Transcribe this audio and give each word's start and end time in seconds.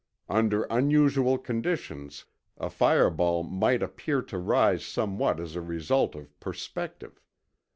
Under 0.29 0.63
unusual 0.63 1.37
conditions, 1.37 2.25
a 2.57 2.71
fireball 2.71 3.43
might 3.43 3.83
appear 3.83 4.23
to 4.23 4.39
rise 4.39 4.83
somewhat 4.83 5.39
as 5.39 5.55
a 5.55 5.61
result 5.61 6.15
of 6.15 6.39
perspective. 6.39 7.21